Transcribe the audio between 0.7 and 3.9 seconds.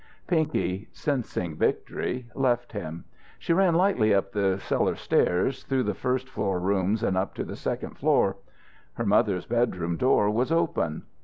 sensing victory, left him. She ran